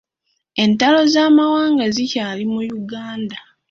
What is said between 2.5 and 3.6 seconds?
mu Uganda.